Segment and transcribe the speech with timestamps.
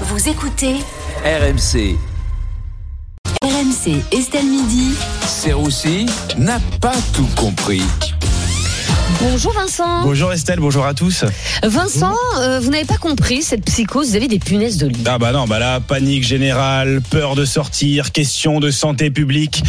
[0.00, 0.74] Vous écoutez
[1.24, 1.96] RMC.
[3.44, 4.92] RMC Estelle Midi.
[5.24, 7.82] Serroussi n'a pas tout compris.
[9.20, 10.02] Bonjour Vincent.
[10.02, 11.24] Bonjour Estelle, bonjour à tous.
[11.62, 15.04] Vincent, euh, vous n'avez pas compris cette psychose, vous avez des punaises de lit.
[15.06, 19.62] Ah bah non, bah là, panique générale, peur de sortir, question de santé publique.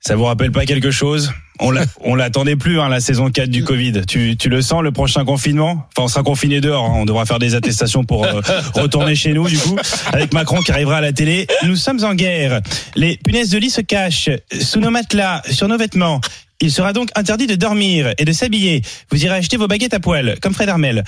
[0.00, 3.48] Ça vous rappelle pas quelque chose on l'a- on l'attendait plus, hein, la saison 4
[3.50, 4.02] du Covid.
[4.06, 6.84] Tu, tu le sens, le prochain confinement Enfin, on sera confiné dehors.
[6.84, 6.92] hein.
[6.94, 8.40] On devra faire des attestations pour euh,
[8.74, 9.76] retourner chez nous, du coup.
[10.12, 11.48] Avec Macron qui arrivera à la télé.
[11.64, 12.60] Nous sommes en guerre.
[12.94, 16.20] Les punaises de lit se cachent sous nos matelas, sur nos vêtements.
[16.60, 18.82] Il sera donc interdit de dormir et de s'habiller.
[19.12, 21.04] Vous irez acheter vos baguettes à poil, comme Fred Armel.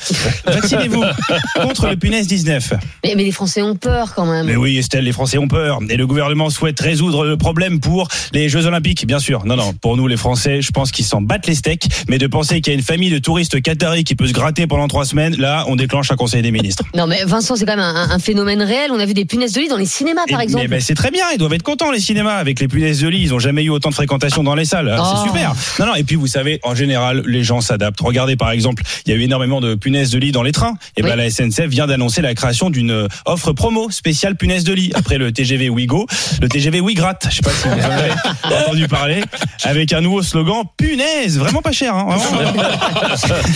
[0.47, 1.03] Vaccinez-vous
[1.61, 2.75] contre le punaise 19.
[3.03, 4.47] Mais, mais les Français ont peur quand même.
[4.47, 5.81] Mais oui, Estelle, les Français ont peur.
[5.89, 9.45] Et le gouvernement souhaite résoudre le problème pour les Jeux Olympiques, bien sûr.
[9.45, 11.89] Non, non, pour nous, les Français, je pense qu'ils s'en battent les steaks.
[12.09, 14.69] Mais de penser qu'il y a une famille de touristes qataris qui peut se gratter
[14.69, 16.85] pendant trois semaines, là, on déclenche un conseil des ministres.
[16.95, 18.93] Non mais Vincent, c'est quand même un, un phénomène réel.
[18.93, 20.63] On a vu des punaises de lit dans les cinémas par Et- exemple.
[20.63, 23.09] Mais ben, c'est très bien, ils doivent être contents, les cinémas, avec les punaises de
[23.09, 23.21] lit.
[23.23, 24.97] Ils ont jamais eu autant de fréquentation dans les salles.
[24.97, 25.03] Oh.
[25.17, 25.40] C'est super.
[25.79, 28.01] Non, non, et puis vous savez, en général, les gens s'adaptent.
[28.01, 30.75] Regardez, par exemple, il y a eu énormément de punaises de lit dans les trains.
[30.97, 31.17] Et ben, Oui.
[31.17, 34.91] la SNCF vient d'annoncer la création d'une euh, offre promo spéciale punaise de lit.
[34.95, 36.07] Après le TGV Ouigo,
[36.41, 37.27] le TGV Ouigratte.
[37.31, 38.11] Je sais pas si vous en avez
[38.65, 39.23] entendu parler.
[39.65, 42.63] Avec un nouveau slogan, punaise, vraiment pas cher, hein, vraiment.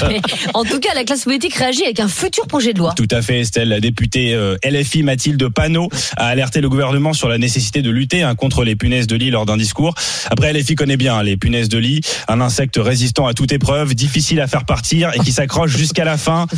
[0.09, 0.21] Mais
[0.55, 2.93] en tout cas, la classe politique réagit avec un futur projet de loi.
[2.97, 3.69] Tout à fait, Estelle.
[3.69, 8.23] La députée euh, LFI Mathilde Panot a alerté le gouvernement sur la nécessité de lutter
[8.23, 9.95] hein, contre les punaises de lit lors d'un discours.
[10.31, 13.95] Après, LFI connaît bien hein, les punaises de lit, un insecte résistant à toute épreuve,
[13.95, 16.47] difficile à faire partir et qui s'accroche jusqu'à la fin.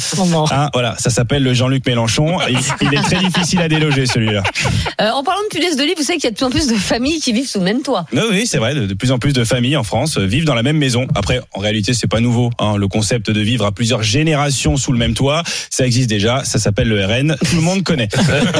[0.51, 2.39] Hein, voilà, ça s'appelle le Jean-Luc Mélenchon.
[2.49, 4.43] Il, il est très difficile à déloger celui-là.
[4.99, 6.51] Euh, en parlant de punaises de lit, vous savez qu'il y a de plus en
[6.51, 8.07] plus de familles qui vivent sous le même toit.
[8.15, 8.75] Oui, oui, c'est vrai.
[8.75, 11.07] De, de plus en plus de familles en France euh, vivent dans la même maison.
[11.15, 12.51] Après, en réalité, c'est pas nouveau.
[12.59, 16.45] Hein, le concept de vivre à plusieurs générations sous le même toit, ça existe déjà.
[16.45, 17.37] Ça s'appelle le RN.
[17.39, 18.09] Tout le monde connaît.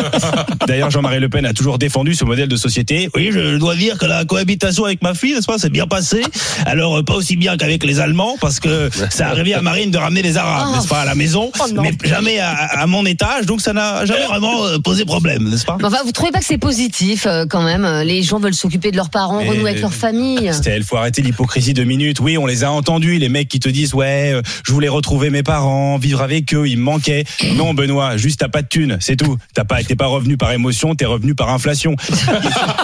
[0.67, 3.09] D'ailleurs, Jean-Marie Le Pen a toujours défendu ce modèle de société.
[3.15, 6.23] Oui, je dois dire que la cohabitation avec ma fille, n'est-ce pas, c'est bien passé.
[6.65, 9.99] Alors, euh, pas aussi bien qu'avec les Allemands, parce que ça arrivait à Marine de
[9.99, 10.77] ramener les Arabes, Oh.
[10.77, 13.47] n'est-ce pas, à la maison, Oh mais jamais à, à mon étage.
[13.47, 15.77] Donc, ça n'a jamais vraiment euh, posé problème, n'est-ce pas?
[15.83, 18.91] Enfin, vous trouvez pas que c'est positif euh, quand même euh, Les gens veulent s'occuper
[18.91, 20.47] de leurs parents, Mais- renouer avec leur famille?
[20.47, 22.21] Estelle, faut arrêter l'hypocrisie de minutes.
[22.21, 25.31] Oui, on les a entendus, les mecs qui te disent ouais, euh, je voulais retrouver
[25.31, 27.25] mes parents, vivre avec eux, ils me manquaient.
[27.55, 29.37] Non, Benoît, juste t'as pas de thunes, c'est tout.
[29.55, 31.95] T'as pas, t'es pas revenu par émotion, t'es revenu par inflation.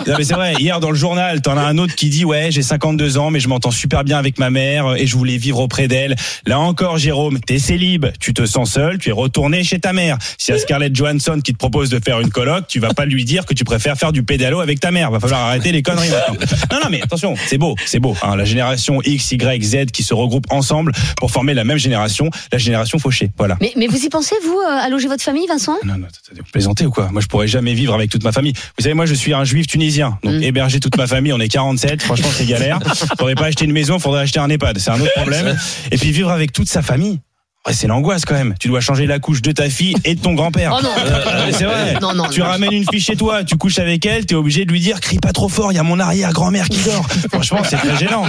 [0.06, 0.54] non, mais c'est vrai.
[0.58, 3.40] Hier dans le journal, t'en as un autre qui dit ouais, j'ai 52 ans, mais
[3.40, 6.16] je m'entends super bien avec ma mère euh, et je voulais vivre auprès d'elle.
[6.46, 10.16] Là encore, Jérôme, t'es célib, tu te sens seul, tu es retourné chez ta mère.
[10.38, 13.04] Si y a Scarlett Johansson qui te propose de faire une coloc, tu vas pas
[13.04, 15.10] lui dire que tu préfères faire du pédalo avec ta mère.
[15.10, 16.34] Va falloir arrêter les conneries maintenant.
[16.72, 18.16] Non, non, mais attention, c'est beau, c'est beau.
[18.22, 18.36] hein.
[18.36, 22.58] la génération X, Y, Z qui se regroupent ensemble pour former la même génération, la
[22.58, 23.30] génération fauchée.
[23.38, 23.56] Voilà.
[23.60, 25.76] Mais, mais vous y pensez, vous, euh, à loger votre famille, Vincent?
[25.84, 27.08] Non, non, vous plaisantez ou quoi?
[27.12, 28.52] Moi, je pourrais jamais vivre avec toute ma famille.
[28.78, 30.19] Vous savez, moi, je suis un juif tunisien.
[30.22, 30.42] Donc, Mm.
[30.44, 32.02] héberger toute ma famille, on est 47.
[32.02, 32.78] Franchement, c'est galère.
[33.42, 34.78] Pas acheter une maison, faudrait acheter un EHPAD.
[34.78, 35.58] C'est un autre problème.
[35.91, 37.19] Et puis, vivre avec toute sa famille.
[37.64, 38.54] Ouais, c'est l'angoisse quand même.
[38.58, 40.74] Tu dois changer la couche de ta fille et de ton grand-père.
[40.76, 40.90] Oh non.
[40.98, 41.94] Euh, c'est vrai.
[42.02, 42.46] Non, non, tu non.
[42.46, 45.18] ramènes une fille chez toi, tu couches avec elle, t'es obligé de lui dire crie
[45.18, 47.06] pas trop fort, il y a mon arrière-grand-mère qui dort.
[47.32, 48.24] Franchement, c'est très gênant.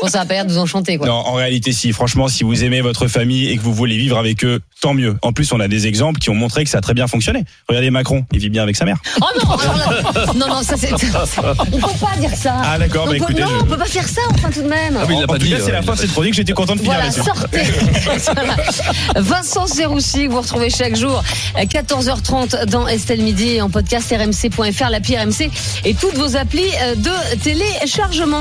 [0.00, 1.08] Bon, ça va pas l'air de vous enchanter, quoi.
[1.08, 1.92] Non, en réalité, si.
[1.92, 5.16] Franchement, si vous aimez votre famille et que vous voulez vivre avec eux, tant mieux.
[5.22, 7.42] En plus, on a des exemples qui ont montré que ça a très bien fonctionné.
[7.68, 8.98] Regardez Macron, il vit bien avec sa mère.
[9.20, 10.92] Oh non, alors non, non, ça c'est.
[10.92, 12.54] On peut pas dire ça.
[12.62, 14.68] Ah, d'accord, On bah, écoutez, non, je- on peut pas faire ça, enfin tout de
[14.68, 14.96] même.
[15.08, 16.34] mais il l'a en pas tout dit, cas, c'est euh, la fin de cette chronique.
[16.34, 17.62] J'étais content de finir Voilà, sortez.
[19.16, 21.22] Vincent Serroussi, vous retrouvez chaque jour
[21.54, 25.50] à 14h30 dans Estelle Midi en podcast rmc.fr, l'appli RMC
[25.84, 28.36] et toutes vos applis euh, de téléchargement.